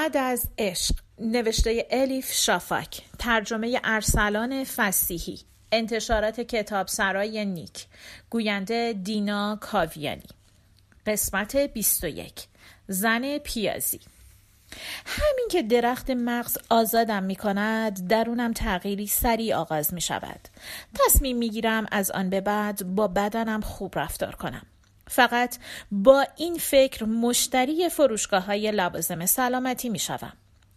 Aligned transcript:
بعد 0.00 0.16
از 0.16 0.48
عشق 0.58 0.94
نوشته 1.18 1.86
الیف 1.90 2.32
شافاک 2.32 3.02
ترجمه 3.18 3.80
ارسلان 3.84 4.64
فسیحی 4.64 5.40
انتشارات 5.72 6.40
کتاب 6.40 6.86
سرای 6.86 7.44
نیک 7.44 7.86
گوینده 8.30 8.92
دینا 9.02 9.58
کاویانی. 9.60 10.28
قسمت 11.06 11.56
21 11.56 12.32
زن 12.88 13.38
پیازی. 13.38 14.00
همین 15.06 15.48
که 15.50 15.62
درخت 15.62 16.10
مغز 16.10 16.58
آزادم 16.70 17.22
می 17.22 17.36
کند 17.36 18.08
درونم 18.08 18.52
تغییری 18.52 19.06
سریع 19.06 19.56
آغاز 19.56 19.94
می 19.94 20.00
شود 20.00 20.48
تصمیم 20.94 21.36
می 21.36 21.50
گیرم 21.50 21.86
از 21.92 22.10
آن 22.10 22.30
به 22.30 22.40
بعد 22.40 22.94
با 22.94 23.08
بدنم 23.08 23.60
خوب 23.60 23.98
رفتار 23.98 24.34
کنم. 24.34 24.66
فقط 25.10 25.58
با 25.90 26.26
این 26.36 26.58
فکر 26.58 27.04
مشتری 27.04 27.88
فروشگاه 27.88 28.44
های 28.44 28.70
لوازم 28.70 29.26
سلامتی 29.26 29.88
می 29.88 29.98
شوم. 29.98 30.32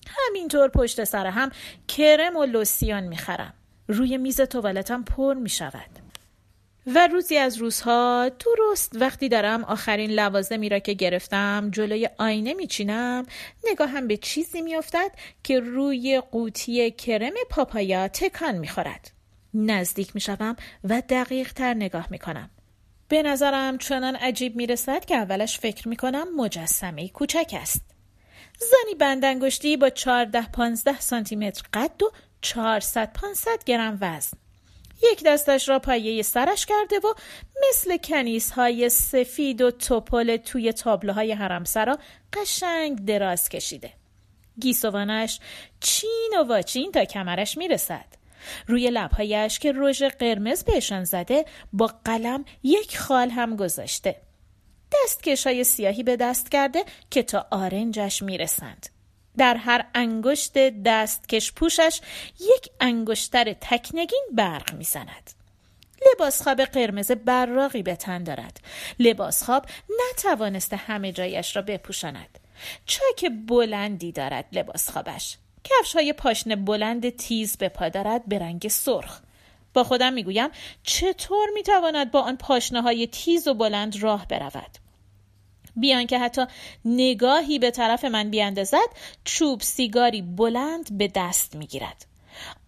همینطور 0.07 0.69
پشت 0.69 1.03
سر 1.03 1.25
هم 1.25 1.51
کرم 1.87 2.35
و 2.35 2.45
لوسیان 2.45 3.03
می 3.03 3.17
خرم. 3.17 3.53
روی 3.87 4.17
میز 4.17 4.41
توالتم 4.41 5.03
پر 5.03 5.33
می 5.33 5.49
شود. 5.49 5.89
و 6.87 7.07
روزی 7.07 7.37
از 7.37 7.57
روزها 7.57 8.29
درست 8.29 8.91
وقتی 8.95 9.29
دارم 9.29 9.63
آخرین 9.63 10.11
لوازمی 10.11 10.69
را 10.69 10.79
که 10.79 10.93
گرفتم 10.93 11.69
جلوی 11.71 12.09
آینه 12.17 12.53
میچینم 12.53 13.25
نگاهم 13.71 14.07
به 14.07 14.17
چیزی 14.17 14.61
میافتد 14.61 15.11
که 15.43 15.59
روی 15.59 16.21
قوطی 16.31 16.91
کرم 16.91 17.33
پاپایا 17.49 18.07
تکان 18.07 18.57
می‌خورد 18.57 19.11
نزدیک 19.53 20.11
می‌شوم 20.15 20.55
و 20.83 21.01
دقیق 21.09 21.53
تر 21.53 21.73
نگاه 21.73 22.07
می‌کنم 22.09 22.49
به 23.13 23.23
نظرم 23.23 23.77
چنان 23.77 24.15
عجیب 24.15 24.55
می 24.55 24.67
رسد 24.67 25.05
که 25.05 25.15
اولش 25.15 25.59
فکر 25.59 25.87
می 25.87 25.95
کنم 25.95 26.35
مجسمه 26.35 27.09
کوچک 27.09 27.55
است. 27.61 27.81
زنی 28.59 28.95
بندنگشتی 28.99 29.77
با 29.77 29.89
14 29.89 30.41
15 30.41 30.99
سانتی 30.99 31.35
متر 31.35 31.63
قد 31.73 32.03
و 32.03 32.11
400 32.41 33.13
500 33.13 33.63
گرم 33.65 33.97
وزن. 34.01 34.37
یک 35.11 35.23
دستش 35.25 35.69
را 35.69 35.79
پایه 35.79 36.21
سرش 36.21 36.65
کرده 36.65 36.99
و 36.99 37.13
مثل 37.69 37.97
کنیس 37.97 38.51
های 38.51 38.89
سفید 38.89 39.61
و 39.61 39.71
توپل 39.71 40.37
توی 40.37 40.73
تابلوهای 40.73 41.31
حرمسرا 41.31 41.97
قشنگ 42.33 43.05
دراز 43.05 43.49
کشیده. 43.49 43.93
گیسوانش 44.59 45.39
چین 45.79 46.33
و 46.39 46.43
واچین 46.43 46.91
تا 46.91 47.05
کمرش 47.05 47.57
می‌رسد. 47.57 48.22
روی 48.67 48.89
لبهایش 48.89 49.59
که 49.59 49.73
رژ 49.75 50.03
قرمز 50.03 50.63
بهشان 50.63 51.03
زده 51.03 51.45
با 51.73 51.91
قلم 52.05 52.45
یک 52.63 52.97
خال 52.97 53.29
هم 53.29 53.55
گذاشته. 53.55 54.15
دستکش 54.93 55.47
های 55.47 55.63
سیاهی 55.63 56.03
به 56.03 56.15
دست 56.15 56.51
کرده 56.51 56.85
که 57.09 57.23
تا 57.23 57.47
آرنجش 57.51 58.23
می‌رسند. 58.23 58.89
در 59.37 59.55
هر 59.55 59.85
انگشت 59.95 60.57
دستکش 60.85 61.51
پوشش 61.51 62.01
یک 62.39 62.69
انگشتر 62.79 63.53
تکنگین 63.53 64.25
برق 64.31 64.73
می‌زند. 64.73 65.31
لباس 66.11 66.41
خواب 66.41 66.61
قرمز 66.61 67.11
براقی 67.11 67.83
به 67.83 67.95
تن 67.95 68.23
دارد. 68.23 68.59
لباس 68.99 69.43
خواب 69.43 69.65
نتوانسته 70.11 70.75
همه 70.75 71.11
جایش 71.11 71.55
را 71.55 71.61
بپوشاند. 71.61 72.39
چاک 72.85 73.31
بلندی 73.47 74.11
دارد 74.11 74.45
لباس 74.51 74.89
خوابش. 74.89 75.37
کفش 75.63 75.93
های 75.95 76.13
پاشنه 76.13 76.55
بلند 76.55 77.09
تیز 77.09 77.57
به 77.57 77.69
پا 77.69 77.89
دارد 77.89 78.25
به 78.27 78.39
رنگ 78.39 78.67
سرخ. 78.67 79.19
با 79.73 79.83
خودم 79.83 80.13
می‌گویم 80.13 80.49
چطور 80.83 81.49
می‌تواند 81.53 82.11
با 82.11 82.21
آن 82.21 82.37
پاشنه 82.37 82.81
های 82.81 83.07
تیز 83.07 83.47
و 83.47 83.53
بلند 83.53 84.03
راه 84.03 84.27
برود؟ 84.27 84.77
بیان 85.75 86.07
که 86.07 86.19
حتی 86.19 86.45
نگاهی 86.85 87.59
به 87.59 87.71
طرف 87.71 88.05
من 88.05 88.29
بیاندازد 88.29 88.89
چوب 89.23 89.61
سیگاری 89.61 90.21
بلند 90.21 90.97
به 90.97 91.11
دست 91.15 91.55
می‌گیرد. 91.55 92.05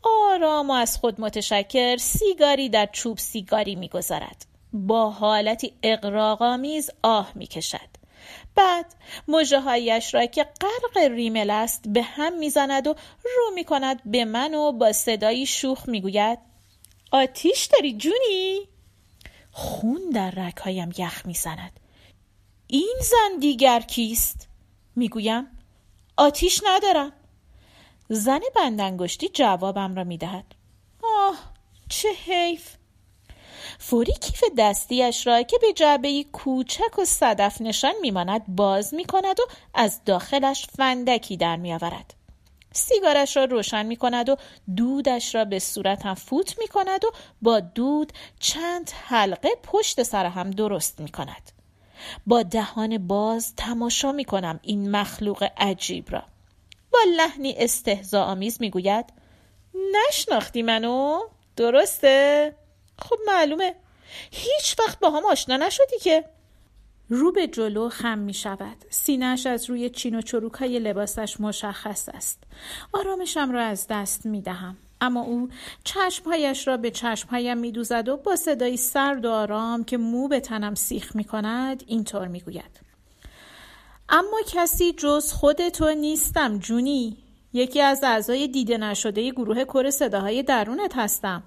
آرام 0.03 0.69
و 0.69 0.73
از 0.73 0.97
خود 0.97 1.21
متشکر 1.21 1.97
سیگاری 1.97 2.69
در 2.69 2.89
چوب 2.91 3.17
سیگاری 3.17 3.75
می‌گذارد. 3.75 4.45
با 4.73 5.09
حالتی 5.09 5.73
اقراقامیز 5.83 6.89
آه 7.03 7.31
می‌کشد. 7.35 8.04
بعد 8.55 8.85
مجه 9.27 9.59
هایش 9.59 10.13
را 10.13 10.25
که 10.25 10.43
غرق 10.43 11.11
ریمل 11.11 11.49
است 11.49 11.83
به 11.87 12.01
هم 12.01 12.37
می‌زند 12.37 12.87
و 12.87 12.95
رو 13.23 13.51
می‌کند 13.55 14.01
به 14.05 14.25
من 14.25 14.53
و 14.55 14.71
با 14.71 14.91
صدایی 14.91 15.45
شوخ 15.45 15.89
می‌گوید 15.89 16.39
آتیش 17.11 17.65
داری 17.65 17.97
جونی؟ 17.97 18.67
خون 19.51 20.09
در 20.13 20.31
رکهایم 20.31 20.89
یخ 20.97 21.25
می‌زند 21.25 21.79
این 22.67 22.95
زن 23.01 23.39
دیگر 23.39 23.79
کیست؟ 23.79 24.47
می‌گویم 24.95 25.47
آتیش 26.17 26.61
ندارم 26.65 27.13
زن 28.09 28.39
بندنگشتی 28.55 29.29
جوابم 29.29 29.95
را 29.95 30.03
می‌دهد 30.03 30.55
آه 31.03 31.37
چه 31.89 32.09
حیف 32.25 32.75
فوری 33.79 34.13
کیف 34.13 34.43
دستیش 34.57 35.27
را 35.27 35.43
که 35.43 35.57
به 35.61 35.73
جعبه 35.73 36.23
کوچک 36.23 36.99
و 36.99 37.05
صدف 37.05 37.61
نشان 37.61 37.93
میماند 38.01 38.41
باز 38.47 38.93
می 38.93 39.05
کند 39.05 39.39
و 39.39 39.43
از 39.73 40.01
داخلش 40.05 40.67
فندکی 40.77 41.37
در 41.37 41.55
می 41.55 41.73
آورد. 41.73 42.13
سیگارش 42.73 43.37
را 43.37 43.45
روشن 43.45 43.85
می 43.85 43.95
کند 43.95 44.29
و 44.29 44.35
دودش 44.75 45.35
را 45.35 45.45
به 45.45 45.59
صورتم 45.59 46.13
فوت 46.13 46.59
می 46.59 46.67
کند 46.67 47.05
و 47.05 47.11
با 47.41 47.59
دود 47.59 48.13
چند 48.39 48.91
حلقه 49.03 49.49
پشت 49.63 50.03
سر 50.03 50.25
هم 50.25 50.51
درست 50.51 50.99
می 50.99 51.09
کند. 51.09 51.51
با 52.27 52.43
دهان 52.43 53.07
باز 53.07 53.55
تماشا 53.55 54.11
می 54.11 54.25
کنم 54.25 54.59
این 54.63 54.91
مخلوق 54.91 55.47
عجیب 55.57 56.11
را. 56.11 56.23
با 56.91 56.99
لحنی 57.17 57.55
استهزا 57.57 58.23
آمیز 58.23 58.61
می 58.61 58.69
گوید 58.69 59.05
نشناختی 59.93 60.61
منو؟ 60.61 61.19
درسته؟ 61.55 62.55
خب 62.99 63.17
معلومه. 63.27 63.75
هیچ 64.31 64.75
وقت 64.79 64.99
با 64.99 65.09
هم 65.09 65.25
آشنا 65.25 65.57
نشدی 65.57 65.99
که؟ 66.01 66.25
رو 67.09 67.31
به 67.31 67.47
جلو 67.47 67.89
خم 67.89 68.17
می 68.17 68.33
شود. 68.33 68.77
سینهش 68.89 69.45
از 69.45 69.69
روی 69.69 69.89
چین 69.89 70.15
و 70.15 70.21
چروک 70.21 70.53
های 70.53 70.79
لباسش 70.79 71.39
مشخص 71.39 72.09
است. 72.09 72.43
آرامشم 72.93 73.51
را 73.51 73.61
از 73.61 73.87
دست 73.89 74.25
می 74.25 74.41
دهم. 74.41 74.77
اما 75.01 75.21
او 75.21 75.49
چشمهایش 75.83 76.67
را 76.67 76.77
به 76.77 76.91
چشمهایم 76.91 77.57
می 77.57 77.71
دوزد 77.71 78.09
و 78.09 78.17
با 78.17 78.35
صدایی 78.35 78.77
سرد 78.77 79.25
و 79.25 79.31
آرام 79.31 79.83
که 79.83 79.97
مو 79.97 80.27
به 80.27 80.39
تنم 80.39 80.75
سیخ 80.75 81.15
می 81.15 81.23
کند 81.23 81.83
اینطور 81.87 82.27
می 82.27 82.39
گوید. 82.39 82.79
اما 84.09 84.37
کسی 84.47 84.93
جز 84.93 85.31
خود 85.31 85.69
تو 85.69 85.93
نیستم 85.93 86.57
جونی. 86.59 87.17
یکی 87.53 87.81
از 87.81 88.03
اعضای 88.03 88.47
دیده 88.47 88.77
نشده 88.77 89.31
گروه 89.31 89.63
کر 89.63 89.89
صداهای 89.89 90.43
درونت 90.43 90.95
هستم. 90.95 91.43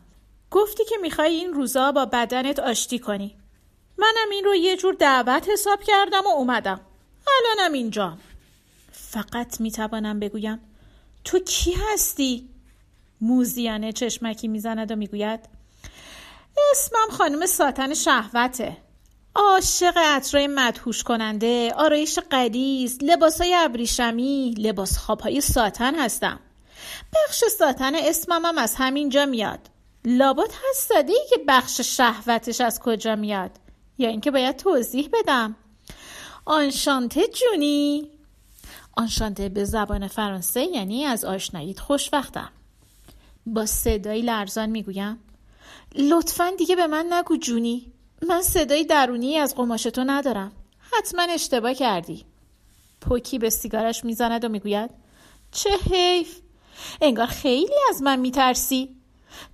گفتی 0.51 0.85
که 0.85 0.97
می‌خوای 1.03 1.35
این 1.35 1.53
روزا 1.53 1.93
با 1.93 2.05
بدنت 2.05 2.59
آشتی 2.59 2.99
کنی. 2.99 3.37
منم 3.99 4.31
این 4.31 4.45
رو 4.45 4.55
یه 4.55 4.77
جور 4.77 4.95
دعوت 4.95 5.49
حساب 5.49 5.83
کردم 5.83 6.23
و 6.25 6.29
اومدم. 6.29 6.81
الانم 7.27 7.73
اینجا. 7.73 8.19
فقط 8.93 9.61
می‌توانم 9.61 10.21
بگویم 10.21 10.61
تو 11.25 11.39
کی 11.39 11.73
هستی؟ 11.73 12.49
موزیانه 13.21 13.93
چشمکی 13.93 14.49
می‌زند 14.49 14.91
و 14.91 14.97
می‌گوید 14.97 15.41
اسمم 16.73 17.11
خانم 17.11 17.47
ساتن 17.47 17.95
شهوته. 17.95 18.77
عاشق 19.35 19.97
عطرای 19.97 20.47
مدهوش 20.47 21.03
کننده 21.03 21.73
آرایش 21.77 22.19
قدیز 22.31 22.99
لباسای 23.03 23.55
ابریشمی 23.55 24.55
لباس 24.59 24.99
خوابهای 24.99 25.41
ساتن 25.41 25.95
هستم. 25.95 26.41
بخش 27.15 27.45
ساتن 27.59 27.95
اسمم 27.95 28.45
هم 28.45 28.59
از 28.59 28.75
همینجا 28.75 29.27
میاد. 29.27 29.61
لابد 30.05 30.51
هست 30.71 30.93
ای 30.93 31.21
که 31.31 31.37
بخش 31.49 31.81
شهوتش 31.81 32.61
از 32.61 32.81
کجا 32.81 33.17
میاد؟ 33.17 33.51
یا 33.99 34.09
اینکه 34.09 34.31
باید 34.31 34.57
توضیح 34.57 35.09
بدم. 35.13 35.57
آنشانته 36.45 37.29
جونی. 37.29 38.11
آنشانته 38.97 39.49
به 39.49 39.65
زبان 39.65 40.09
فرانسه 40.09 40.63
یعنی 40.63 41.05
از 41.05 41.25
آشناییت 41.25 41.81
خوشوقتم 41.81 42.51
با 43.47 43.67
صدایی 43.67 44.23
لرزان 44.23 44.71
می‌گویم. 44.71 45.19
لطفا 45.95 46.51
دیگه 46.59 46.77
به 46.77 46.87
من 46.87 47.07
نگو 47.13 47.37
جونی. 47.37 47.93
من 48.29 48.43
صدایی 48.43 48.85
درونی 48.85 49.37
از 49.37 49.55
قماش 49.55 49.83
تو 49.83 50.05
ندارم. 50.07 50.53
حتما 50.93 51.23
اشتباه 51.23 51.75
کردی. 51.75 52.25
پوکی 53.01 53.39
به 53.39 53.51
سیگارش 53.51 54.05
می‌زند 54.05 54.45
و 54.45 54.49
می‌گوید 54.49 54.91
چه 55.53 55.71
حیف. 55.91 56.41
انگار 57.01 57.27
خیلی 57.27 57.75
از 57.91 58.03
من 58.03 58.19
میترسی. 58.19 58.98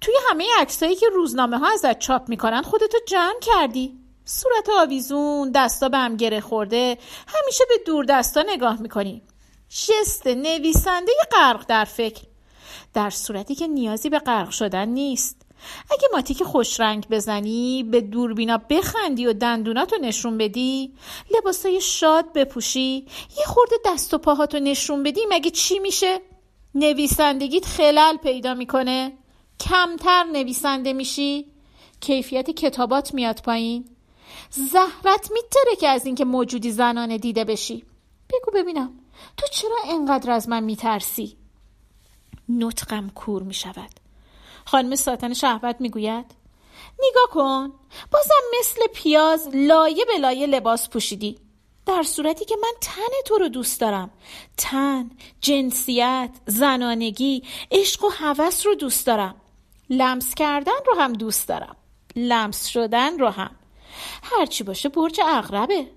توی 0.01 0.15
همه 0.31 0.45
عکسایی 0.59 0.97
که 0.97 1.07
روزنامه 1.09 1.59
ها 1.59 1.73
ازت 1.73 1.99
چاپ 1.99 2.29
می‌کنن 2.29 2.63
خودتو 2.63 2.99
جمع 3.09 3.41
کردی. 3.41 3.99
صورت 4.25 4.69
آویزون 4.79 5.53
دستا 5.55 5.89
به 5.89 5.99
هم 5.99 6.17
گره 6.17 6.41
خورده 6.41 6.99
همیشه 7.27 7.65
به 7.69 7.75
دور 7.87 8.05
دستا 8.05 8.45
نگاه 8.49 8.83
می‌کنی. 8.83 9.23
جست 9.69 10.27
نویسنده 10.27 11.13
غرق 11.33 11.67
در 11.69 11.85
فکر. 11.85 12.23
در 12.95 13.11
صورتی 13.11 13.55
که 13.55 13.67
نیازی 13.67 14.11
به 14.11 14.19
غرق 14.19 14.51
شدن 14.51 14.89
نیست. 14.89 15.43
اگه 15.91 16.09
ماتیک 16.13 16.43
خوش 16.43 16.81
رنگ 16.81 17.09
بزنی 17.09 17.83
به 17.83 18.01
دوربینا 18.01 18.59
بخندی 18.71 19.27
و 19.27 19.33
دندوناتو 19.33 19.97
نشون 19.97 20.39
بدی 20.39 20.95
لباسای 21.31 21.81
شاد 21.81 22.33
بپوشی 22.33 23.07
یه 23.39 23.45
خورده 23.47 23.77
دست 23.87 24.15
و 24.15 24.19
پاهاتو 24.19 24.59
نشون 24.59 25.03
بدی 25.03 25.21
مگه 25.31 25.51
چی 25.51 25.79
میشه؟ 25.79 26.21
نویسندگیت 26.75 27.67
خلل 27.67 28.17
پیدا 28.17 28.55
می‌کنه. 28.55 29.13
کمتر 29.61 30.25
نویسنده 30.25 30.93
میشی؟ 30.93 31.47
کیفیت 32.01 32.51
کتابات 32.51 33.15
میاد 33.15 33.43
پایین. 33.43 33.85
زهرت 34.51 35.31
میتره 35.33 35.77
که 35.81 35.89
از 35.89 36.07
اینکه 36.07 36.25
موجودی 36.25 36.71
زنانه 36.71 37.19
دیده 37.19 37.45
بشی. 37.45 37.85
بگو 38.31 38.51
ببینم 38.55 38.93
تو 39.37 39.47
چرا 39.53 39.77
انقدر 39.87 40.31
از 40.31 40.49
من 40.49 40.63
میترسی؟ 40.63 41.37
نطقم 42.49 43.11
کور 43.15 43.43
می‌شود. 43.43 43.91
خانم 44.65 44.95
ساتن 44.95 45.33
شهوت 45.33 45.77
می‌گوید 45.81 46.25
نگاه 46.99 47.29
کن 47.31 47.73
بازم 48.13 48.59
مثل 48.61 48.87
پیاز 48.95 49.49
لایه 49.55 50.05
به 50.05 50.19
لایه 50.19 50.47
لباس 50.47 50.89
پوشیدی. 50.89 51.39
در 51.87 52.03
صورتی 52.03 52.45
که 52.45 52.57
من 52.63 52.73
تن 52.81 53.13
تو 53.27 53.39
رو 53.39 53.49
دوست 53.49 53.81
دارم. 53.81 54.11
تن، 54.57 55.11
جنسیت، 55.41 56.31
زنانگی، 56.47 57.43
عشق 57.71 58.05
و 58.05 58.09
هوس 58.09 58.67
رو 58.67 58.75
دوست 58.75 59.07
دارم. 59.07 59.35
لمس 59.91 60.35
کردن 60.35 60.73
رو 60.87 61.01
هم 61.01 61.13
دوست 61.13 61.49
دارم. 61.49 61.77
لمس 62.17 62.67
شدن 62.67 63.19
رو 63.19 63.29
هم. 63.29 63.57
هرچی 64.23 64.65
باشه 64.65 64.89
برج 64.89 65.21
اغربه. 65.25 65.91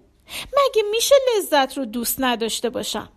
مگه 0.47 0.83
میشه 0.91 1.15
لذت 1.37 1.77
رو 1.77 1.85
دوست 1.85 2.15
نداشته 2.19 2.69
باشم؟ 2.69 3.09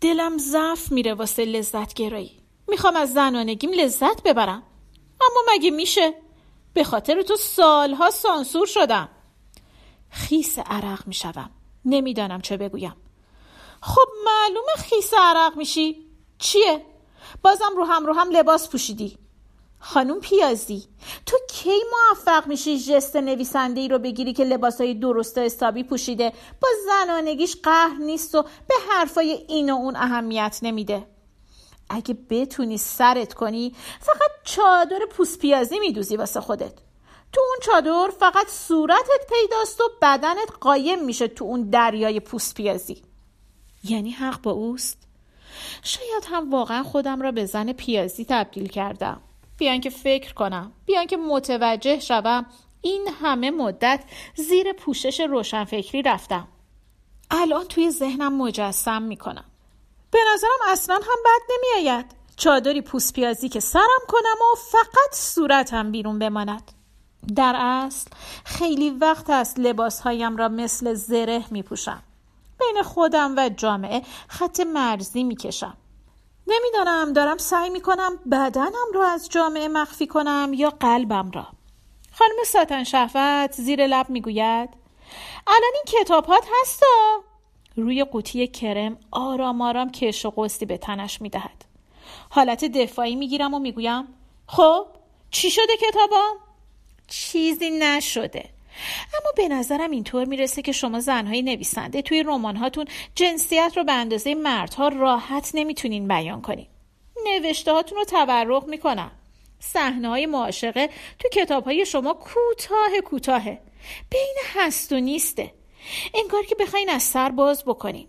دلم 0.00 0.38
ضعف 0.38 0.92
میره 0.92 1.14
واسه 1.14 1.44
لذت 1.44 1.94
گرایی 1.94 2.40
می‌خوام 2.68 2.96
از 2.96 3.12
زنانگیم 3.12 3.72
لذت 3.72 4.22
ببرم. 4.22 4.62
اما 5.20 5.40
مگه 5.54 5.70
میشه؟ 5.70 6.14
به 6.74 6.84
خاطر 6.84 7.22
تو 7.22 7.36
سالها 7.36 8.10
سانسور 8.10 8.66
شدم. 8.66 9.08
خیس 10.10 10.58
عرق 10.58 11.06
می‌شوم. 11.06 11.50
نمی‌دانم 11.84 12.40
چه 12.40 12.56
بگویم. 12.56 12.96
خب 13.80 14.08
معلومه 14.24 14.72
خیس 14.76 15.14
عرق 15.18 15.56
میشی. 15.56 16.06
چیه؟ 16.38 16.86
بازم 17.42 17.76
رو 17.76 17.84
هم 17.84 18.06
رو 18.06 18.12
هم 18.12 18.30
لباس 18.30 18.70
پوشیدی. 18.70 19.18
خانوم 19.88 20.20
پیازی 20.20 20.84
تو 21.26 21.36
کی 21.48 21.70
موفق 21.70 22.46
میشی 22.46 22.78
جست 22.78 23.16
نویسنده 23.16 23.80
ای 23.80 23.88
رو 23.88 23.98
بگیری 23.98 24.32
که 24.32 24.44
لباسای 24.44 24.94
درست 24.94 25.38
و 25.38 25.40
استابی 25.40 25.82
پوشیده؟ 25.82 26.32
با 26.62 26.68
زنانگیش 26.86 27.56
قهر 27.62 27.96
نیست 28.00 28.34
و 28.34 28.42
به 28.42 28.74
حرفای 28.90 29.30
این 29.48 29.70
و 29.70 29.74
اون 29.74 29.96
اهمیت 29.96 30.58
نمیده. 30.62 31.06
اگه 31.90 32.16
بتونی 32.30 32.78
سرت 32.78 33.34
کنی 33.34 33.74
فقط 34.00 34.30
چادر 34.44 34.98
پوست 35.10 35.38
پیازی 35.38 35.78
میدوزی 35.78 36.16
واسه 36.16 36.40
خودت. 36.40 36.74
تو 37.32 37.40
اون 37.40 37.58
چادر 37.62 38.10
فقط 38.18 38.48
صورتت 38.48 39.20
پیداست 39.28 39.80
و 39.80 39.84
بدنت 40.02 40.50
قایم 40.60 41.04
میشه 41.04 41.28
تو 41.28 41.44
اون 41.44 41.70
دریای 41.70 42.20
پوست 42.20 42.54
پیازی. 42.54 43.02
یعنی 43.84 44.10
حق 44.10 44.42
با 44.42 44.50
اوست؟ 44.50 44.98
شاید 45.82 46.24
هم 46.26 46.50
واقعا 46.50 46.82
خودم 46.82 47.22
را 47.22 47.32
به 47.32 47.46
زن 47.46 47.72
پیازی 47.72 48.24
تبدیل 48.24 48.68
کردم. 48.68 49.20
بیان 49.58 49.80
که 49.80 49.90
فکر 49.90 50.34
کنم 50.34 50.72
بیان 50.86 51.06
که 51.06 51.16
متوجه 51.16 52.00
شوم. 52.00 52.46
این 52.80 53.08
همه 53.22 53.50
مدت 53.50 54.04
زیر 54.34 54.72
پوشش 54.72 55.20
روشنفکری 55.20 56.02
رفتم. 56.02 56.48
الان 57.30 57.64
توی 57.64 57.90
ذهنم 57.90 58.36
مجسم 58.36 59.02
می‌کنم. 59.02 59.44
به 60.10 60.18
نظرم 60.34 60.72
اصلا 60.72 60.94
هم 60.94 61.22
بد 61.24 61.40
نمیآید. 61.50 62.06
چادری 62.36 62.80
پوست 62.80 63.12
پیازی 63.12 63.48
که 63.48 63.60
سرم 63.60 64.00
کنم 64.08 64.36
و 64.52 64.56
فقط 64.70 65.12
صورتم 65.12 65.92
بیرون 65.92 66.18
بماند. 66.18 66.72
در 67.36 67.54
اصل 67.58 68.10
خیلی 68.44 68.90
وقت 68.90 69.30
است 69.30 69.58
لباسهایم 69.58 70.36
را 70.36 70.48
مثل 70.48 70.94
زره 70.94 71.44
می 71.50 71.62
پوشم. 71.62 72.02
بین 72.60 72.82
خودم 72.82 73.34
و 73.36 73.48
جامعه 73.48 74.02
خط 74.28 74.60
مرزی 74.60 75.24
می 75.24 75.36
کشم. 75.36 75.76
نمی‌دانم 76.46 77.12
دارم 77.12 77.36
سعی 77.36 77.70
می 77.70 77.80
کنم 77.80 78.16
بدنم 78.32 78.92
را 78.94 79.08
از 79.08 79.28
جامعه 79.28 79.68
مخفی 79.68 80.06
کنم 80.06 80.50
یا 80.54 80.70
قلبم 80.70 81.30
را. 81.30 81.46
خانم 82.12 82.36
ساتن 82.46 82.84
شهوت 82.84 83.52
زیر 83.52 83.86
لب 83.86 84.10
می 84.10 84.20
گوید 84.20 84.68
الان 85.46 85.72
این 85.74 86.02
کتابات 86.02 86.44
هستا 86.62 87.22
روی 87.76 88.04
قوطی 88.04 88.46
کرم 88.46 88.98
آرام 89.10 89.62
آرام 89.62 89.90
کش 89.90 90.26
و 90.26 90.32
قسطی 90.36 90.66
به 90.66 90.78
تنش 90.78 91.20
می 91.20 91.28
دهد. 91.28 91.64
حالت 92.30 92.64
دفاعی 92.64 93.16
می 93.16 93.28
گیرم 93.28 93.54
و 93.54 93.58
می 93.58 93.72
گویم 93.72 94.04
خب 94.46 94.86
چی 95.30 95.50
شده 95.50 95.76
کتابام؟ 95.76 96.36
چیزی 97.06 97.70
نشده 97.70 98.55
اما 99.14 99.32
به 99.36 99.48
نظرم 99.48 99.90
اینطور 99.90 100.24
می‌رسه 100.24 100.62
که 100.62 100.72
شما 100.72 101.00
زنهای 101.00 101.42
نویسنده 101.42 102.02
توی 102.02 102.22
رمانهاتون 102.22 102.84
جنسیت 103.14 103.72
رو 103.76 103.84
به 103.84 103.92
اندازه 103.92 104.34
مردها 104.34 104.88
راحت 104.88 105.50
نمی‌تونین 105.54 106.08
بیان 106.08 106.42
کنین. 106.42 106.66
نوشته 107.24 107.72
هاتون 107.72 107.98
رو 107.98 108.04
تبرق 108.08 108.66
می‌کنم. 108.66 109.10
صحنه 109.60 110.08
های 110.08 110.26
معاشقه 110.26 110.90
تو 111.18 111.28
کتاب 111.28 111.64
های 111.64 111.86
شما 111.86 112.12
کوتاه 112.12 113.00
کوتاهه. 113.04 113.58
بین 114.10 114.34
هست 114.54 114.92
و 114.92 115.00
نیسته. 115.00 115.52
انگار 116.14 116.44
که 116.44 116.54
بخواین 116.54 116.90
از 116.90 117.02
سر 117.02 117.28
باز 117.28 117.64
بکنین. 117.64 118.08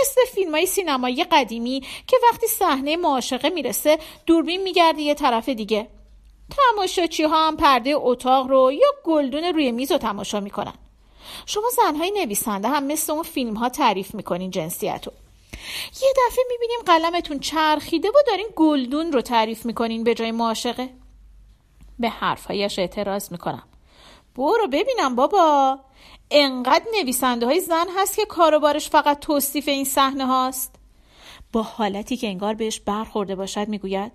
مثل 0.00 0.20
فیلم 0.34 0.50
های 0.50 0.66
سینمایی 0.66 1.24
قدیمی 1.24 1.80
که 2.06 2.16
وقتی 2.22 2.46
صحنه 2.46 2.96
معاشقه 2.96 3.50
می‌رسه 3.50 3.98
دوربین 4.26 4.62
میگرده 4.62 5.02
یه 5.02 5.14
طرف 5.14 5.48
دیگه. 5.48 5.88
تماشاچی 6.56 7.22
ها 7.22 7.46
هم 7.46 7.56
پرده 7.56 7.92
اتاق 7.96 8.46
رو 8.50 8.72
یا 8.72 8.88
گلدون 9.04 9.44
روی 9.44 9.72
میز 9.72 9.92
رو 9.92 9.98
تماشا 9.98 10.40
می‌کنن. 10.40 10.74
شما 11.46 11.70
زنهای 11.76 12.10
نویسنده 12.10 12.68
هم 12.68 12.84
مثل 12.84 13.12
اون 13.12 13.22
فیلم 13.22 13.54
ها 13.54 13.68
تعریف 13.68 14.14
می‌کنین 14.14 14.50
جنسیت 14.50 15.06
رو 15.06 15.12
یه 16.02 16.08
دفعه 16.26 16.44
می‌بینیم 16.50 16.80
قلمتون 16.86 17.38
چرخیده 17.38 18.08
و 18.08 18.12
دارین 18.26 18.48
گلدون 18.56 19.12
رو 19.12 19.20
تعریف 19.20 19.66
می‌کنین 19.66 20.04
به 20.04 20.14
جای 20.14 20.30
معاشقه. 20.30 20.88
به 21.98 22.08
حرفهایش 22.08 22.78
اعتراض 22.78 23.32
می‌کنم. 23.32 23.62
برو 24.36 24.66
ببینم 24.72 25.16
بابا. 25.16 25.78
انقدر 26.30 26.84
نویسنده 27.00 27.46
های 27.46 27.60
زن 27.60 27.86
هست 27.96 28.16
که 28.16 28.24
کاروبارش 28.24 28.88
فقط 28.88 29.20
توصیف 29.20 29.68
این 29.68 29.84
صحنه 29.84 30.26
هاست. 30.26 30.74
با 31.52 31.62
حالتی 31.62 32.16
که 32.16 32.26
انگار 32.26 32.54
بهش 32.54 32.80
برخورده 32.80 33.34
باشد 33.34 33.68
می‌گوید 33.68 34.12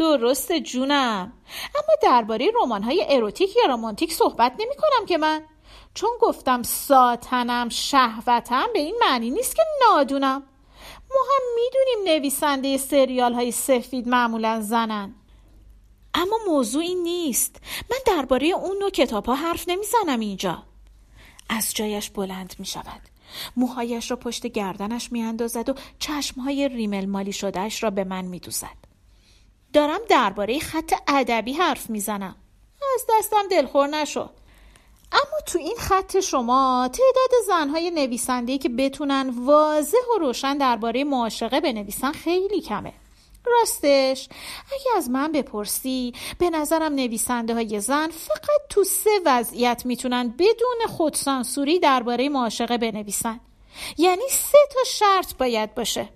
درست 0.00 0.52
جونم. 0.52 1.32
اما 1.74 1.94
درباره 2.02 2.50
رمان 2.62 2.82
های 2.82 3.06
اروتیک 3.08 3.56
یا 3.56 3.72
رمانتیک 3.74 4.12
صحبت 4.12 4.52
نمی 4.52 4.74
کنم 4.76 5.06
که 5.06 5.18
من. 5.18 5.42
چون 5.94 6.10
گفتم 6.20 6.62
ساتنم 6.62 7.68
شهوتم 7.68 8.66
به 8.72 8.78
این 8.78 8.96
معنی 9.00 9.30
نیست 9.30 9.56
که 9.56 9.62
نادونم. 9.86 10.42
ما 11.10 11.20
هم 11.30 11.42
می‌دونیم 11.54 12.14
نویسنده 12.14 12.76
سریال 12.76 13.32
های 13.34 13.52
سفید 13.52 14.08
معمولا 14.08 14.60
زنن. 14.60 15.14
اما 16.14 16.36
موضوع 16.46 16.82
این 16.82 17.02
نیست. 17.02 17.56
من 17.90 17.98
درباره 18.06 18.46
اون 18.46 18.78
نوع 18.78 18.90
کتاب 18.90 19.26
ها 19.26 19.34
حرف 19.34 19.68
نمی‌زنم 19.68 20.20
اینجا. 20.20 20.62
از 21.48 21.74
جایش 21.74 22.10
بلند 22.10 22.54
می 22.58 22.66
شود 22.66 23.00
موهایش 23.56 24.10
را 24.10 24.16
پشت 24.16 24.46
گردنش 24.46 25.12
می 25.12 25.22
اندازد 25.22 25.68
و 25.68 25.74
چشمهای 25.98 26.68
ریمل 26.68 27.06
مالی 27.06 27.32
شدهش 27.32 27.82
را 27.82 27.90
به 27.90 28.04
من 28.04 28.24
می 28.24 28.40
دوزد. 28.40 28.89
دارم 29.72 30.00
درباره 30.08 30.58
خط 30.58 30.92
ادبی 31.08 31.52
حرف 31.52 31.90
می‌زنم. 31.90 32.36
از 32.94 33.06
دستم 33.10 33.48
دلخور 33.50 33.86
نشو. 33.86 34.30
اما 35.12 35.40
تو 35.46 35.58
این 35.58 35.76
خط 35.78 36.20
شما 36.20 36.90
تعداد 36.92 37.30
زنهای 37.46 37.90
نویسنده 37.90 38.58
که 38.58 38.68
بتونن 38.68 39.30
واضح 39.36 39.98
و 40.16 40.18
روشن 40.18 40.58
درباره 40.58 41.04
معاشقه 41.04 41.60
بنویسن 41.60 42.12
خیلی 42.12 42.60
کمه. 42.60 42.92
راستش 43.46 44.28
اگه 44.72 44.96
از 44.96 45.10
من 45.10 45.32
بپرسی 45.32 46.14
به 46.38 46.50
نظرم 46.50 46.94
نویسنده 46.94 47.54
های 47.54 47.80
زن 47.80 48.08
فقط 48.08 48.60
تو 48.68 48.84
سه 48.84 49.10
وضعیت 49.26 49.82
می‌تونن 49.86 50.28
بدون 50.38 50.86
خودسانسوری 50.88 51.78
درباره 51.78 52.28
معاشقه 52.28 52.78
بنویسن. 52.78 53.40
یعنی 53.98 54.28
سه 54.30 54.58
تا 54.74 54.84
شرط 54.86 55.34
باید 55.34 55.74
باشه. 55.74 56.08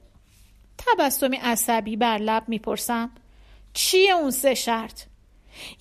تبسمی 0.79 1.37
عصبی 1.37 1.97
بر 1.97 2.19
لب 2.19 2.45
می‌پرسم. 2.49 3.11
چیه 3.75 4.13
اون 4.13 4.31
سه 4.31 4.55
شرط؟ 4.55 5.01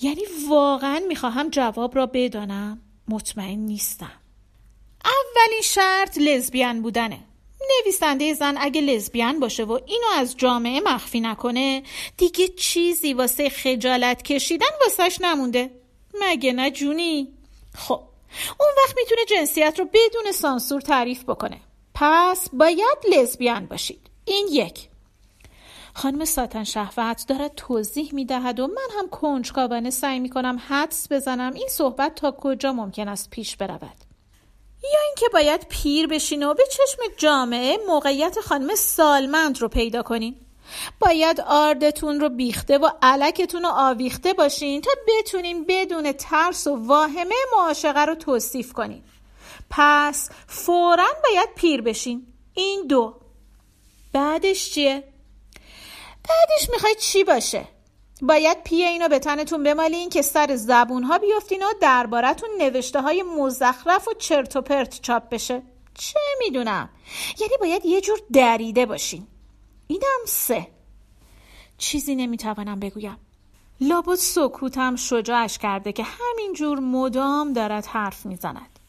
یعنی 0.01 0.21
واقعا 0.49 1.01
می‌خواهم 1.07 1.49
جواب 1.49 1.95
را 1.95 2.05
بدانم. 2.05 2.81
مطمئن 3.07 3.59
نیستم. 3.59 4.21
اولین 5.05 5.61
شرط 5.63 6.17
لزبیان 6.17 6.81
بودنه. 6.81 7.19
نویسنده 7.81 8.33
زن 8.33 8.55
اگه 8.57 8.81
لزبیان 8.81 9.39
باشه 9.39 9.63
و 9.63 9.79
اینو 9.85 10.07
از 10.15 10.37
جامعه 10.37 10.81
مخفی 10.81 11.19
نکنه 11.19 11.83
دیگه 12.17 12.47
چیزی 12.47 13.13
واسه 13.13 13.49
خجالت 13.49 14.21
کشیدن 14.21 14.67
واسهش 14.81 15.21
نمونده. 15.21 15.71
مگه 16.21 16.53
نه 16.53 16.71
جونی؟ 16.71 17.33
خب 17.75 18.01
اون 18.59 18.69
وقت 18.83 18.95
می‌تونه 18.97 19.25
جنسیت 19.25 19.79
رو 19.79 19.85
بدون 19.85 20.31
سانسور 20.31 20.81
تعریف 20.81 21.23
بکنه. 21.23 21.61
پس 21.93 22.49
باید 22.53 22.97
لزبیان 23.11 23.65
باشید. 23.65 24.09
این 24.25 24.47
یک. 24.51 24.89
خانم 25.95 26.25
ساتن 26.25 26.63
شهوت 26.63 27.25
دارد 27.27 27.55
توضیح 27.55 28.09
می 28.13 28.25
دهد 28.25 28.59
و 28.59 28.67
من 28.67 28.87
هم 28.97 29.09
کنجکاوانه 29.09 29.89
سعی 29.89 30.19
می 30.19 30.29
کنم 30.29 30.61
حدس 30.67 31.11
بزنم 31.11 31.53
این 31.53 31.67
صحبت 31.69 32.15
تا 32.15 32.31
کجا 32.31 32.73
ممکن 32.73 33.07
است 33.07 33.29
پیش 33.29 33.57
برود. 33.57 33.97
یا 34.83 34.99
اینکه 35.07 35.25
باید 35.33 35.65
پیر 35.69 36.07
بشین 36.07 36.43
و 36.43 36.53
به 36.53 36.63
چشم 36.71 37.01
جامعه 37.17 37.77
موقعیت 37.87 38.39
خانم 38.39 38.75
سالمند 38.75 39.61
رو 39.61 39.67
پیدا 39.67 40.03
کنین. 40.03 40.35
باید 40.99 41.41
آردتون 41.41 42.19
رو 42.19 42.29
بیخته 42.29 42.77
و 42.77 42.89
علکتون 43.01 43.63
رو 43.63 43.69
آویخته 43.69 44.33
باشین 44.33 44.81
تا 44.81 44.91
بتونین 45.07 45.65
بدون 45.67 46.11
ترس 46.11 46.67
و 46.67 46.75
واهمه 46.75 47.35
معاشقه 47.55 48.05
رو 48.05 48.15
توصیف 48.15 48.73
کنین. 48.73 49.03
پس 49.69 50.29
فورا 50.47 51.07
باید 51.23 51.49
پیر 51.55 51.81
بشین. 51.81 52.27
این 52.53 52.87
دو. 52.87 53.15
بعدش 54.13 54.71
چیه؟ 54.71 55.12
بعدش 56.29 56.69
می‌خوای 56.69 56.95
چی 56.95 57.23
باشه؟ 57.23 57.67
باید 58.21 58.63
پیه 58.63 58.87
اینو 58.87 59.07
به 59.07 59.19
تنتون 59.19 59.63
بمالین 59.63 60.09
که 60.09 60.21
سر 60.21 60.55
زبون 60.55 61.03
ها 61.03 61.17
بیفتین 61.17 61.63
و 61.63 61.67
دربارتون 61.81 62.49
نوشته 62.57 63.01
های 63.01 63.23
مزخرف 63.23 64.07
و 64.07 64.13
چرت 64.13 64.55
و 64.55 64.61
پرت 64.61 65.01
چاپ 65.01 65.29
بشه. 65.29 65.61
چه 65.93 66.19
می‌دونم. 66.39 66.89
یعنی 67.39 67.53
باید 67.59 67.85
یه 67.85 68.01
جور 68.01 68.19
دریده 68.33 68.85
باشین. 68.85 69.27
اینم 69.87 70.19
سه. 70.27 70.67
چیزی 71.77 72.15
نمی‌توانم 72.15 72.79
بگویم. 72.79 73.17
لابد 73.81 74.15
سکوتم 74.15 74.95
شجاعش 74.95 75.57
کرده 75.57 75.91
که 75.91 76.03
همینجور 76.03 76.79
مدام 76.79 77.53
دارد 77.53 77.85
حرف 77.85 78.25
می‌زند. 78.25 78.79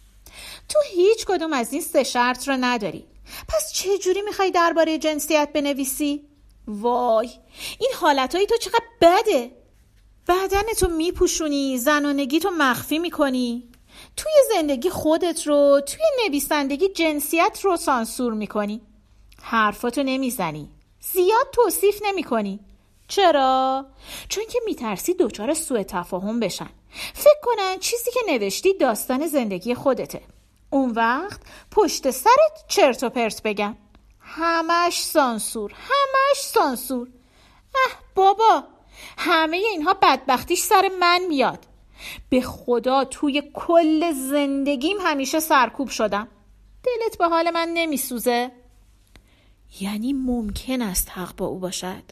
تو 0.69 0.79
هیچ 0.91 1.27
کدوم 1.27 1.53
از 1.53 1.73
این 1.73 1.83
سه 1.83 2.03
شرط 2.03 2.49
را 2.49 2.57
نداری. 2.57 3.07
پس 3.49 3.73
چه 3.73 3.99
جوری 3.99 4.23
می‌خوای 4.23 4.51
درباره 4.51 4.99
جنسیت 4.99 5.49
بنویسی؟ 5.55 6.29
وای 6.67 7.31
این 7.79 7.91
حالتهایی 8.01 8.47
تو 8.47 8.57
چقدر 8.57 8.85
بده؟ 9.01 9.51
بدن 10.29 10.73
تو 10.79 10.89
میپوشونی 10.89 11.79
زنانگی 11.79 12.41
تو 12.41 12.51
مخفی 12.59 12.99
می‌کنی. 12.99 13.69
توی 14.17 14.33
زندگی 14.55 14.91
خودت 14.91 15.47
رو 15.47 15.81
توی 15.87 16.05
نویسندگی 16.25 16.89
جنسیت 16.89 17.61
رو 17.63 17.77
سانسور 17.77 18.33
می‌کنی. 18.33 18.81
حرفاتو 19.43 20.03
نمی‌زنی. 20.03 20.69
زیاد 21.01 21.47
توصیف 21.53 22.03
نمی‌کنی. 22.05 22.61
چرا؟ 23.09 23.87
چون 24.29 24.45
که 24.53 24.59
میترسی 24.65 25.15
دچار 25.15 25.55
سوء 25.55 25.83
تفاهم 25.83 26.41
بشن. 26.41 26.71
فکر 27.15 27.41
کنن 27.43 27.79
چیزی 27.81 28.11
که 28.11 28.21
نوشتی 28.29 28.75
داستان 28.75 29.27
زندگی 29.27 29.75
خودته. 29.75 30.21
اون 30.71 30.91
وقت 30.91 31.41
پشت 31.71 32.11
سرت 32.11 32.65
چرت 32.69 33.05
و 33.05 33.09
پرت 33.09 33.43
بگن 33.43 33.77
همش 34.25 35.03
سانسور 35.03 35.73
همش 35.73 36.37
سانسور. 36.37 37.09
اه 37.75 37.99
بابا 38.15 38.65
همه 39.19 39.57
اینها 39.57 39.95
بدبختیش 40.03 40.61
سر 40.61 40.91
من 41.01 41.21
میاد. 41.29 41.67
به 42.29 42.41
خدا 42.41 43.05
توی 43.05 43.43
کل 43.55 44.13
زندگیم 44.13 44.97
همیشه 45.01 45.41
سرکوب 45.41 45.89
شدم. 45.89 46.29
دلت 46.83 47.19
به 47.19 47.29
حال 47.29 47.51
من 47.51 47.69
نمیسوزه؟ 47.75 48.51
یعنی 49.81 50.13
ممکن 50.13 50.83
است 50.83 51.11
حق 51.11 51.37
با 51.37 51.47
او 51.47 51.59
باشد؟ 51.59 52.03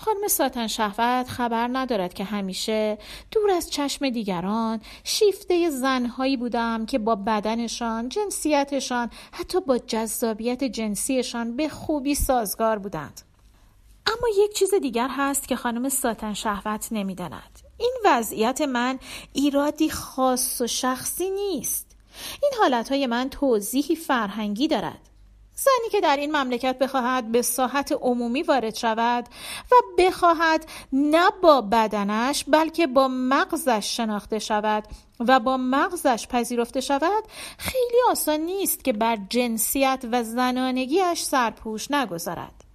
خانم 0.00 0.28
ساتن 0.28 0.66
شهوت 0.66 1.28
خبر 1.28 1.68
ندارد 1.72 2.14
که 2.14 2.24
همیشه 2.24 2.98
دور 3.30 3.50
از 3.50 3.70
چشم 3.70 4.10
دیگران 4.10 4.80
شیفته 5.04 5.70
زنهایی 5.70 6.36
بودم 6.36 6.86
که 6.86 6.98
با 6.98 7.14
بدنشان، 7.14 8.08
جنسیتشان، 8.08 9.10
حتی 9.32 9.60
با 9.60 9.78
جذابیت 9.78 10.64
جنسیشان 10.64 11.56
به 11.56 11.68
خوبی 11.68 12.14
سازگار 12.14 12.78
بودند. 12.78 13.20
اما 14.06 14.44
یک 14.44 14.52
چیز 14.52 14.74
دیگر 14.74 15.08
هست 15.10 15.48
که 15.48 15.56
خانم 15.56 15.88
ساتن 15.88 16.34
شهوت 16.34 16.88
نمی‌داند. 16.90 17.58
این 17.78 17.94
وضعیت 18.04 18.60
من 18.60 18.98
ایرادی 19.32 19.90
خاص 19.90 20.60
و 20.60 20.66
شخصی 20.66 21.30
نیست. 21.30 21.96
این 22.42 22.52
حالتهای 22.60 23.06
من 23.06 23.30
توضیحی 23.30 23.96
فرهنگی 23.96 24.68
دارد. 24.68 25.08
زنی 25.58 25.90
که 25.90 26.00
در 26.00 26.16
این 26.16 26.36
مملکت 26.36 26.78
بخواهد 26.78 27.32
به 27.32 27.42
ساحت 27.42 27.92
عمومی 27.92 28.42
وارد 28.42 28.74
شود 28.74 29.28
و 29.72 29.74
بخواهد 29.98 30.66
نه 30.92 31.30
با 31.42 31.60
بدنش 31.60 32.44
بلکه 32.48 32.86
با 32.86 33.08
مغزش 33.08 33.96
شناخته 33.96 34.38
شود 34.38 34.84
و 35.20 35.40
با 35.40 35.56
مغزش 35.56 36.26
پذیرفته 36.26 36.80
شود 36.80 37.24
خیلی 37.58 37.98
آسان 38.10 38.40
نیست 38.40 38.84
که 38.84 38.92
بر 38.92 39.18
جنسیت 39.30 40.04
و 40.12 40.22
زنانگیش 40.22 41.22
سرپوش 41.22 41.90
نگذارد. 41.90 42.67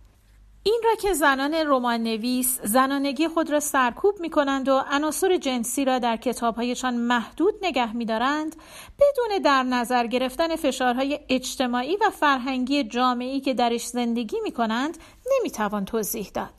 این 0.66 0.82
را 0.84 0.96
که 0.96 1.14
زنان 1.14 1.54
رمان 1.54 2.04
نویس 2.04 2.60
زنانگی 2.64 3.28
خود 3.28 3.50
را 3.50 3.60
سرکوب 3.60 4.20
می 4.20 4.30
کنند 4.30 4.70
و 4.70 4.84
عناصر 4.92 5.38
جنسی 5.38 5.86
را 5.86 6.00
در 6.00 6.18
کتابهایشان 6.18 6.94
محدود 6.94 7.54
نگه 7.62 7.96
می 7.96 8.06
دارند 8.06 8.56
بدون 9.00 9.42
در 9.44 9.64
نظر 9.64 10.08
گرفتن 10.08 10.56
فشارهای 10.56 11.20
اجتماعی 11.30 11.98
و 11.98 12.10
فرهنگی 12.10 12.84
جامعی 12.84 13.42
که 13.42 13.54
درش 13.54 13.86
زندگی 13.86 14.38
می 14.44 14.52
کنند 14.52 14.98
نمی 15.32 15.52
توان 15.52 15.86
توضیح 15.86 16.32
داد. 16.34 16.54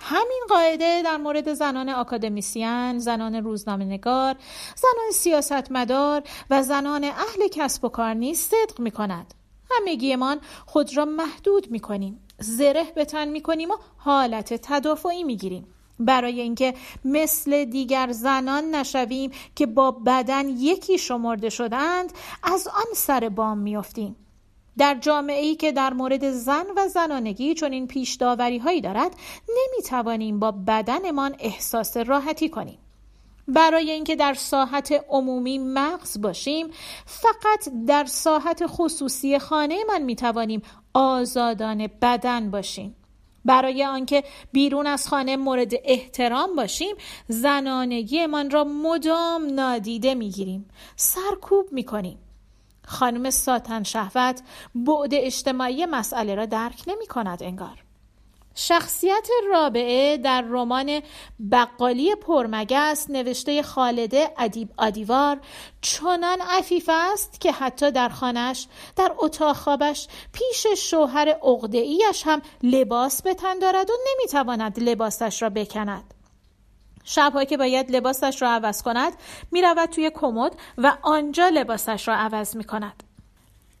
همین 0.00 0.42
قاعده 0.48 1.02
در 1.02 1.16
مورد 1.16 1.52
زنان 1.52 1.88
آکادمیسیان، 1.88 2.98
زنان 2.98 3.34
روزنامه 3.34 3.84
نگار، 3.84 4.36
زنان 4.76 5.10
سیاستمدار 5.12 6.22
و 6.50 6.62
زنان 6.62 7.04
اهل 7.04 7.48
کسب 7.52 7.84
و 7.84 7.88
کار 7.88 8.14
نیز 8.14 8.40
صدق 8.40 8.80
می 8.80 8.90
کند. 8.90 9.34
همگیمان 9.70 10.40
خود 10.66 10.96
را 10.96 11.04
محدود 11.04 11.70
می 11.70 11.80
کنیم. 11.80 12.25
زره 12.38 12.84
به 12.94 13.04
تن 13.04 13.28
می‌کنیم 13.28 13.70
و 13.70 13.74
حالت 13.96 14.54
تدافعی 14.54 15.24
می‌گیریم. 15.24 15.66
برای 15.98 16.40
اینکه 16.40 16.74
مثل 17.04 17.64
دیگر 17.64 18.12
زنان 18.12 18.74
نشویم 18.74 19.30
که 19.54 19.66
با 19.66 19.90
بدن 19.90 20.48
یکی 20.48 20.98
شمرده 20.98 21.50
شدند 21.50 22.12
از 22.42 22.68
آن 22.68 22.94
سر 22.94 23.28
بام 23.28 23.58
میافتیم. 23.58 24.16
در 24.78 24.94
جامعه 24.94 25.40
ای 25.40 25.54
که 25.54 25.72
در 25.72 25.92
مورد 25.92 26.30
زن 26.30 26.64
و 26.76 26.88
زنانگی 26.88 27.54
چون 27.54 27.72
این 27.72 27.86
پیش 27.86 28.14
داوری 28.14 28.58
هایی 28.58 28.80
دارد 28.80 29.16
نمی 29.48 29.82
توانیم 29.86 30.38
با 30.38 30.50
بدنمان 30.52 31.36
احساس 31.38 31.96
راحتی 31.96 32.48
کنیم. 32.48 32.78
برای 33.48 33.90
اینکه 33.90 34.16
در 34.16 34.34
ساحت 34.34 35.04
عمومی 35.08 35.58
مغز 35.58 36.20
باشیم 36.20 36.66
فقط 37.06 37.68
در 37.86 38.04
ساحت 38.04 38.62
خصوصی 38.66 39.38
خانه 39.38 39.84
من 39.88 40.02
می 40.02 40.16
توانیم 40.16 40.62
آزادان 40.96 41.86
بدن 42.02 42.50
باشیم. 42.50 42.96
برای 43.44 43.84
آنکه 43.84 44.24
بیرون 44.52 44.86
از 44.86 45.08
خانه 45.08 45.36
مورد 45.36 45.72
احترام 45.84 46.56
باشیم 46.56 46.96
زنانگیمان 47.28 48.50
را 48.50 48.64
مدام 48.64 49.46
نادیده 49.46 50.14
می‌گیریم. 50.14 50.68
سرکوب 50.96 51.72
می‌کنیم. 51.72 52.18
خانم 52.86 53.30
ساتن 53.30 53.82
شهوت 53.82 54.42
بعد 54.74 55.10
اجتماعی 55.12 55.86
مسئله 55.86 56.34
را 56.34 56.46
درک 56.46 56.82
نمی 56.86 57.06
کند 57.06 57.42
انگار. 57.42 57.85
شخصیت 58.58 59.28
رابعه 59.50 60.16
در 60.16 60.40
رمان 60.40 61.00
بقالی 61.52 62.14
پرمگس 62.14 63.10
نوشته 63.10 63.62
خالده 63.62 64.30
ادیب 64.38 64.68
آدیوار 64.76 65.40
چنان 65.80 66.40
عفیف 66.40 66.90
است 66.92 67.40
که 67.40 67.52
حتی 67.52 67.90
در 67.90 68.08
خانش 68.08 68.66
در 68.96 69.12
اتاق 69.18 69.56
خوابش 69.56 70.08
پیش 70.32 70.66
شوهر 70.76 71.28
عقده 71.28 71.78
ایش 71.78 72.22
هم 72.26 72.42
لباس 72.62 73.22
به 73.22 73.34
تن 73.34 73.58
دارد 73.58 73.90
و 73.90 73.94
نمی‌تواند 74.10 74.80
لباسش 74.80 75.42
را 75.42 75.50
بکند. 75.50 76.14
شبهایی 77.04 77.46
که 77.46 77.56
باید 77.56 77.90
لباسش 77.90 78.42
را 78.42 78.50
عوض 78.50 78.82
کند 78.82 79.12
می‌رود 79.52 79.90
توی 79.90 80.10
کمد 80.14 80.56
و 80.78 80.96
آنجا 81.02 81.48
لباسش 81.48 82.08
را 82.08 82.14
عوض 82.14 82.56
می 82.56 82.64
کند 82.64 83.05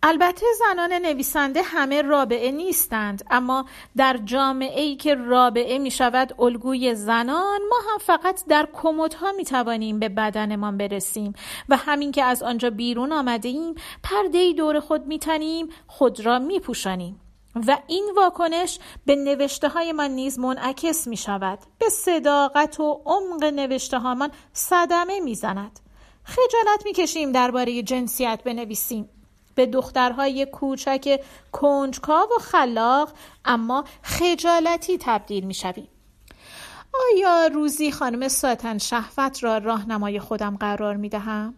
البته 0.08 0.46
زنان 0.58 0.92
نویسنده 0.92 1.62
همه 1.62 2.02
رابعه 2.02 2.50
نیستند 2.50 3.24
اما 3.30 3.64
در 3.96 4.20
جامعه 4.24 4.80
ای 4.80 4.96
که 4.96 5.14
رابعه 5.14 5.78
می 5.78 5.90
شود 5.90 6.34
الگوی 6.38 6.94
زنان 6.94 7.60
ما 7.70 7.76
هم 7.90 7.98
فقط 7.98 8.44
در 8.48 8.68
کمدها 8.72 9.32
می 9.32 9.44
توانیم 9.44 9.98
به 9.98 10.08
بدنمان 10.08 10.76
برسیم 10.78 11.32
و 11.68 11.76
همین 11.76 12.12
که 12.12 12.24
از 12.24 12.42
آنجا 12.42 12.70
بیرون 12.70 13.12
آمده 13.12 13.48
ایم 13.48 13.74
پرده 14.02 14.52
دور 14.52 14.80
خود 14.80 15.06
می 15.06 15.18
تنیم 15.18 15.68
خود 15.86 16.26
را 16.26 16.38
می 16.38 16.60
پوشانیم. 16.60 17.20
و 17.66 17.78
این 17.86 18.12
واکنش 18.16 18.78
به 19.06 19.16
نوشته 19.16 19.68
های 19.68 19.92
من 19.92 20.10
نیز 20.10 20.38
منعکس 20.38 21.06
می 21.06 21.16
شود 21.16 21.58
به 21.78 21.88
صداقت 21.88 22.80
و 22.80 23.02
عمق 23.04 23.44
نوشته 23.44 23.98
هامان 23.98 24.30
صدمه 24.52 25.20
می 25.20 25.34
زند 25.34 25.80
خجالت 26.24 26.84
می 26.84 26.92
کشیم 26.92 27.32
درباره 27.32 27.82
جنسیت 27.82 28.40
بنویسیم. 28.44 29.15
به 29.56 29.66
دخترهای 29.66 30.46
کوچک 30.46 31.20
کنجکاو 31.52 32.28
و 32.36 32.38
خلاق 32.38 33.12
اما 33.44 33.84
خجالتی 34.02 34.98
تبدیل 34.98 35.44
می 35.44 35.54
شویم. 35.54 35.88
آیا 37.12 37.46
روزی 37.46 37.90
خانم 37.90 38.28
ساتن 38.28 38.78
شهوت 38.78 39.44
را 39.44 39.58
راهنمای 39.58 40.20
خودم 40.20 40.56
قرار 40.56 40.96
می 40.96 41.08
دهم؟ 41.08 41.54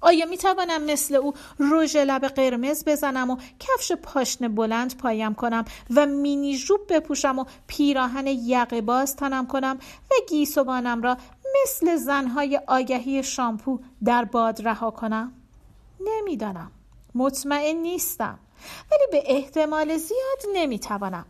آیا 0.00 0.26
می 0.26 0.36
توانم 0.36 0.84
مثل 0.84 1.14
او 1.14 1.34
رژ 1.58 1.96
لب 1.96 2.24
قرمز 2.24 2.84
بزنم 2.84 3.30
و 3.30 3.36
کفش 3.60 3.92
پاشنه 3.92 4.48
بلند 4.48 4.98
پایم 4.98 5.34
کنم 5.34 5.64
و 5.94 6.06
مینی 6.06 6.56
ژوب 6.56 6.80
بپوشم 6.88 7.38
و 7.38 7.44
پیراهن 7.66 8.26
یقه 8.26 8.80
باز 8.80 9.16
تنم 9.16 9.46
کنم 9.46 9.78
و 10.10 10.14
گیسوانم 10.28 11.02
را 11.02 11.16
مثل 11.62 11.96
زنهای 11.96 12.60
آگهی 12.66 13.22
شامپو 13.22 13.80
در 14.04 14.24
باد 14.24 14.68
رها 14.68 14.90
کنم 14.90 15.32
نمی‌دانم 16.00 16.72
مطمئن 17.14 17.76
نیستم. 17.76 18.38
ولی 18.90 19.06
به 19.10 19.22
احتمال 19.26 19.96
زیاد 19.96 20.42
نمی‌توانم. 20.54 21.26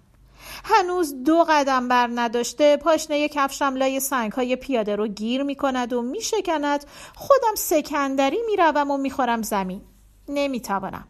هنوز 0.65 1.23
دو 1.25 1.45
قدم 1.49 1.89
بر 1.89 2.11
نداشته 2.15 2.77
پاشنه 2.77 3.29
کفشم 3.29 3.77
لای 3.77 4.01
سنگ 4.01 4.33
های 4.33 4.57
پیاده 4.57 4.97
رو 4.97 5.09
گیر 5.09 5.43
می 5.43 5.55
کند 5.55 5.93
و 5.93 6.03
می 6.03 6.21
شکند 6.21 6.85
خودم 7.15 7.55
سکندری 7.57 8.39
می 8.47 8.57
روم 8.57 8.91
و 8.91 8.97
می 8.97 9.11
خورم 9.11 9.43
زمین. 9.43 9.83
نمی 10.29 10.61
توانم 10.61 11.09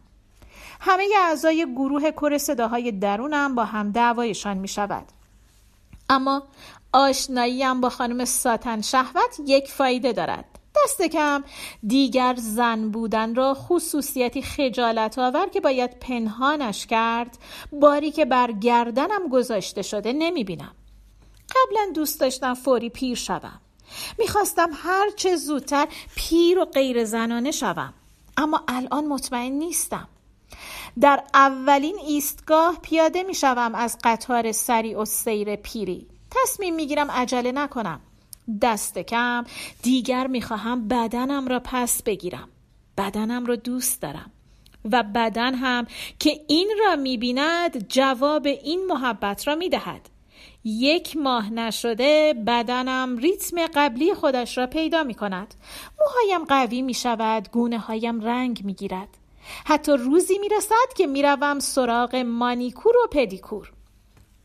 همه 0.79 1.07
اعضای 1.19 1.73
گروه 1.75 2.11
کر 2.11 2.37
صداهای 2.37 2.91
درونم 2.91 3.55
با 3.55 3.65
هم 3.65 3.91
دعوایشان 3.91 4.57
می 4.57 4.67
شود 4.67 5.05
اما 6.09 6.43
آشناییم 6.93 7.81
با 7.81 7.89
خانم 7.89 8.25
ساتن 8.25 8.81
شهوت 8.81 9.41
یک 9.45 9.71
فایده 9.71 10.13
دارد. 10.13 10.45
دست 10.75 11.01
کم. 11.01 11.43
دیگر 11.87 12.35
زن 12.37 12.89
بودن 12.89 13.35
را 13.35 13.53
خصوصیتی 13.53 14.41
خجالت 14.41 15.19
آور 15.19 15.49
که 15.49 15.61
باید 15.61 15.99
پنهانش 15.99 16.85
کرد. 16.85 17.37
باری 17.71 18.11
که 18.11 18.25
بر 18.25 18.51
گردنم 18.51 19.27
گذاشته 19.31 19.81
شده 19.81 20.13
نمی 20.13 20.43
بینم 20.43 20.75
قبلا 21.49 21.91
دوست 21.95 22.19
داشتم 22.19 22.53
فوری 22.53 22.89
پیر 22.89 23.15
شوم. 23.15 23.61
می‌خواستم 24.17 24.69
هر 24.73 25.09
چه 25.15 25.35
زودتر 25.35 25.87
پیر 26.15 26.59
و 26.59 26.65
غیر 26.65 27.05
زنانه 27.05 27.51
شوم. 27.51 27.93
اما 28.37 28.63
الان 28.67 29.07
مطمئن 29.07 29.51
نیستم. 29.51 30.07
در 31.01 31.23
اولین 31.33 31.97
ایستگاه 32.07 32.77
پیاده 32.81 33.23
می‌شوم 33.23 33.75
از 33.75 33.97
قطار 34.03 34.51
سری 34.51 34.95
و 34.95 35.05
سیر 35.05 35.55
پیری. 35.55 36.07
تصمیم 36.31 36.75
می‌گیرم 36.75 37.11
عجله 37.11 37.51
نکنم. 37.51 38.01
دست 38.61 38.99
کم. 38.99 39.43
دیگر 39.81 40.27
می‌خواهم 40.27 40.87
بدنم 40.87 41.47
را 41.47 41.61
پس 41.63 42.03
بگیرم. 42.03 42.49
بدنم 42.97 43.45
را 43.45 43.55
دوست 43.55 44.01
دارم. 44.01 44.31
و 44.91 45.03
بدن 45.03 45.55
هم 45.55 45.87
که 46.19 46.41
این 46.47 46.71
را 46.79 46.95
می‌بیند 46.95 47.87
جواب 47.87 48.45
این 48.45 48.85
محبت 48.85 49.47
را 49.47 49.55
می‌دهد. 49.55 50.09
یک 50.63 51.17
ماه 51.17 51.49
نشده 51.49 52.33
بدنم 52.47 53.17
ریتم 53.17 53.67
قبلی 53.75 54.13
خودش 54.13 54.57
را 54.57 54.67
پیدا 54.67 55.03
می 55.03 55.13
کند 55.13 55.53
موهایم 55.99 56.45
قوی 56.45 56.81
می 56.81 56.93
شود 56.93 57.49
گونه 57.51 57.79
هایم 57.79 58.21
رنگ 58.21 58.61
می 58.65 58.73
گیرد 58.73 59.07
حتی 59.65 59.91
روزی 59.91 60.37
می 60.39 60.49
رسد 60.49 60.93
که 60.97 61.07
می 61.07 61.21
روم 61.21 61.59
سراغ 61.59 62.15
مانیکور 62.15 62.97
و 62.97 63.07
پدیکور. 63.11 63.71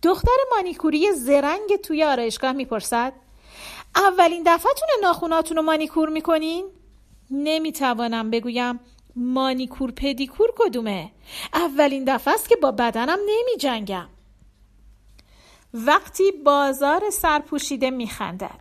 دختر 0.03 0.37
مانیکوری 0.57 1.13
زرنگ 1.13 1.77
توی 1.85 2.05
آرایشگاه 2.05 2.53
می‌پرسد 2.53 3.13
اولین 3.97 4.43
دفعتون 4.47 4.89
ناخوناتون 5.03 5.57
رو 5.57 5.63
مانیکور 5.63 6.09
می‌کنین؟ 6.09 6.67
نمی‌توانم 7.31 8.31
بگویم 8.31 8.81
مانیکور 9.17 9.91
پدیکور 9.91 10.49
کدومه. 10.59 11.13
اولین 11.55 12.05
دفعه 12.05 12.35
است 12.35 12.49
که 12.49 12.57
با 12.57 12.73
بدنم 12.73 13.19
نمی 13.27 13.57
جنگم 13.59 14.09
وقتی 15.75 16.33
بازار 16.33 17.11
سرپوشیده 17.11 17.91
میخندد. 17.91 18.61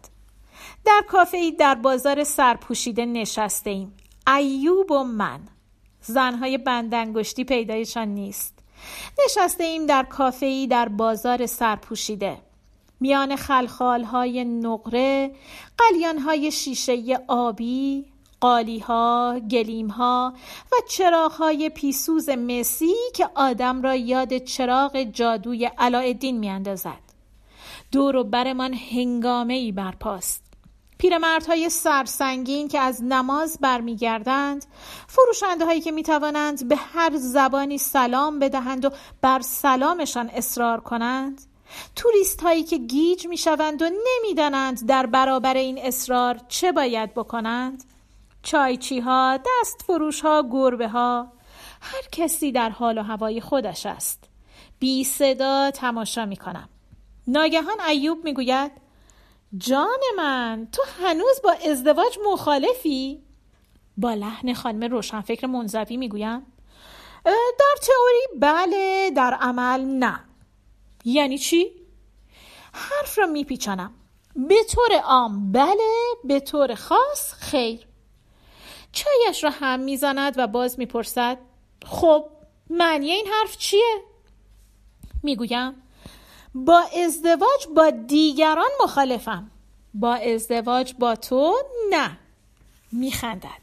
در 0.86 1.02
کافه 1.08 1.38
ای 1.38 1.52
در 1.52 1.76
بازار 1.76 2.24
سرپوشیده 2.24 3.06
نشسته 3.06 3.70
ایم 3.70 3.94
ایوب 4.38 4.92
و 4.92 5.04
من. 5.04 5.40
زنهای 6.02 6.58
بندنگشتی 6.58 7.44
پیدایشان 7.44 8.08
نیست. 8.08 8.60
نشسته 9.26 9.64
ایم 9.64 9.86
در 9.86 10.04
کافه 10.04 10.46
ای 10.46 10.68
در 10.68 10.90
بازار 10.90 11.46
سرپوشیده. 11.46 12.38
میان 13.00 13.36
خلخال 13.36 14.04
های 14.04 14.46
نقره 14.46 15.32
قلیان 15.78 16.18
های 16.18 16.52
شیشه 16.52 17.20
آبی 17.28 18.06
قالی 18.40 18.80
ها، 18.80 19.40
گلیم 19.52 19.88
ها 19.88 20.34
و 20.72 20.76
چراغ 20.90 21.32
های 21.32 21.70
پیسوز 21.70 22.30
مسی 22.30 22.96
که 23.14 23.30
آدم 23.36 23.82
را 23.82 23.96
یاد 23.96 24.38
چراغ 24.38 25.04
جادوی 25.04 25.66
علایالدین 25.66 26.38
می 26.38 26.50
اندازد. 26.50 27.06
دور 27.92 28.16
و 28.16 28.24
برمان 28.24 28.74
هنگامه 28.74 29.54
ای 29.54 29.72
برپاست. 29.72 30.46
پیرمردهای 30.98 31.70
سرسنگین 31.70 32.68
که 32.68 32.80
از 32.80 33.04
نماز 33.04 33.58
برمیگردند 33.62 34.66
فروشنده 35.08 35.66
هایی 35.66 35.82
که 35.82 35.92
می 35.92 36.04
توانند 36.04 36.68
به 36.68 36.76
هر 36.76 37.18
زبانی 37.18 37.78
سلام 37.78 38.40
بدهند 38.40 38.86
و 38.86 38.90
بر 39.22 39.42
سلامشان 39.42 40.30
اصرار 40.30 40.80
کنند 40.80 41.42
توریست 41.96 42.42
هایی 42.42 42.64
که 42.64 42.78
گیج 42.78 43.28
می 43.28 43.38
شوند 43.38 43.82
و 43.82 43.90
نمی‌دانند 44.08 44.88
در 44.88 45.06
برابر 45.06 45.54
این 45.54 45.78
اصرار 45.78 46.40
چه 46.48 46.72
باید 46.72 47.14
بکنند؟ 47.14 47.84
چایچی 48.44 49.00
ها، 49.00 49.38
دست 49.38 49.82
فروش 49.82 50.22
ها، 50.22 50.50
گربه 50.52 50.88
ها 50.88 51.32
هر 51.82 52.02
کسی 52.12 52.52
در 52.52 52.70
حال 52.70 52.98
و 52.98 53.02
هوای 53.02 53.42
خودش 53.42 53.86
است. 53.86 54.24
بی 54.80 55.04
صدا 55.04 55.72
تماشا 55.72 56.26
می 56.26 56.38
کنم 56.38 56.70
ناگهان 57.28 57.82
ایوب 57.90 58.24
می 58.24 58.34
گوید 58.34 58.72
جان 59.58 60.00
من 60.18 60.68
تو 60.72 60.84
هنوز 61.04 61.42
با 61.44 61.56
ازدواج 61.72 62.18
مخالفی؟ 62.32 63.24
با 63.98 64.14
لحن 64.14 64.54
خانم 64.54 64.92
روشنفکر 64.92 65.48
منزوی 65.48 65.98
می‌گویم 65.98 66.46
در 67.26 67.76
تئوری 67.82 68.40
بله 68.40 69.12
در 69.16 69.34
عمل 69.34 69.82
نه. 69.82 70.20
یعنی 71.06 71.38
چی؟ 71.38 71.72
حرف 72.74 73.20
را 73.20 73.26
میپیچانم. 73.26 73.94
به 74.36 74.64
طور 74.70 74.94
عام 75.04 75.52
بله 75.52 76.16
به 76.24 76.40
طور 76.40 76.76
خاص 76.76 77.34
خیر. 77.34 77.88
چایش 78.92 79.44
را 79.44 79.50
هم 79.50 79.80
می‌زند 79.80 80.34
و 80.38 80.48
باز 80.48 80.80
می‌پرسد 80.80 81.38
خب 81.86 82.26
معنی 82.70 83.12
این 83.12 83.28
حرف 83.28 83.58
چیه؟ 83.58 84.04
می‌گویم 85.24 85.74
با 86.56 86.80
ازدواج 87.06 87.68
با 87.76 87.90
دیگران 87.90 88.70
مخالفم. 88.84 89.52
با 89.94 90.16
ازدواج 90.16 90.94
با 90.94 91.16
تو 91.16 91.56
نه. 91.90 92.18
میخندد. 92.92 93.62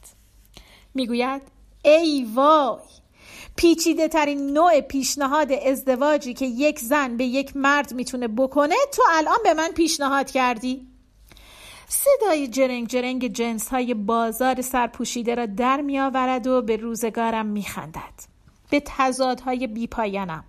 می‌گوید 0.94 1.42
ای 1.84 2.28
وای. 2.34 3.01
پیچیده 3.56 4.08
ترین 4.08 4.52
نوع 4.52 4.80
پیشنهاد 4.80 5.52
ازدواجی 5.52 6.34
که 6.34 6.46
یک 6.46 6.78
زن 6.78 7.16
به 7.16 7.24
یک 7.24 7.56
مرد 7.56 7.94
می‌تونه 7.94 8.28
بکنه 8.28 8.74
تو 8.92 9.02
الان 9.12 9.38
به 9.44 9.54
من 9.54 9.72
پیشنهاد 9.72 10.30
کردی 10.30 10.92
صدای 11.88 12.48
جرنگ 12.48 12.88
جرنگ 12.88 13.32
جنس 13.32 13.68
های 13.68 13.94
بازار 13.94 14.62
سرپوشیده 14.62 15.34
را 15.34 15.46
در 15.46 15.80
می 15.80 16.00
آورد 16.00 16.46
و 16.46 16.62
به 16.62 16.76
روزگارم 16.76 17.46
می 17.46 17.62
خندد. 17.62 18.32
به 18.70 18.82
تضادهای 18.86 19.66
بی 19.66 19.86
پایانم. 19.86 20.44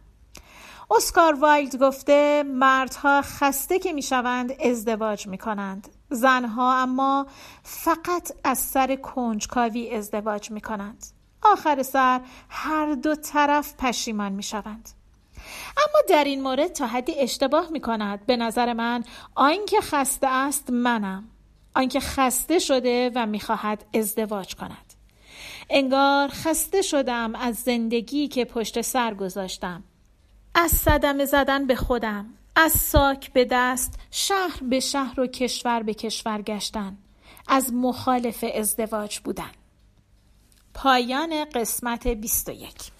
اسکار 0.92 1.34
وایلد 1.34 1.76
گفته 1.76 2.44
مردها 2.44 3.22
خسته 3.22 3.80
که 3.80 3.94
می 3.94 4.02
شوند 4.02 4.52
ازدواج 4.62 5.28
می 5.28 5.38
کنند. 5.38 5.88
زنها 6.10 6.82
اما 6.82 7.28
فقط 7.64 8.32
از 8.44 8.60
سر 8.60 8.96
کنجکاوی 8.96 9.92
ازدواج 9.92 10.52
می 10.52 10.62
کنند. 10.62 11.06
آخر 11.46 11.84
سر 11.84 12.22
هر 12.50 12.94
دو 12.94 13.16
طرف 13.16 13.74
پشیمان 13.80 14.32
می 14.32 14.44
شوند. 14.44 14.90
اما 15.78 16.02
در 16.10 16.24
این 16.24 16.42
مورد 16.42 16.74
تا 16.74 16.88
حدی 16.88 17.16
اشتباه 17.16 17.70
می 17.72 17.80
کند 17.80 18.26
به 18.26 18.38
نظر 18.38 18.74
من 18.74 19.04
آنکه 19.36 19.82
خسته 19.82 20.28
است 20.28 20.70
منم. 20.70 21.24
آنکه 21.76 22.00
خسته 22.00 22.60
شده 22.60 23.12
و 23.16 23.26
می‌خواهد 23.26 23.86
ازدواج 23.94 24.56
کند. 24.56 24.94
انگار 25.70 26.28
خسته 26.28 26.82
شدم 26.82 27.36
از 27.36 27.56
زندگی 27.56 28.28
که 28.28 28.46
پشت 28.46 28.82
سر 28.82 29.14
گذاشتم. 29.14 29.84
از 30.56 30.72
صدمه 30.72 31.26
زدن 31.26 31.68
به 31.68 31.76
خودم. 31.76 32.26
از 32.56 32.72
ساک 32.72 33.34
به 33.34 33.46
دست 33.52 34.00
شهر 34.12 34.60
به 34.62 34.80
شهر 34.80 35.20
و 35.20 35.28
کشور 35.28 35.84
به 35.84 35.94
کشور 35.94 36.42
گشتن. 36.42 36.98
از 37.48 37.74
مخالف 37.74 38.46
ازدواج 38.56 39.20
بودن. 39.20 39.52
پایان 40.74 41.46
قسمت 41.46 42.08
21 42.08 42.93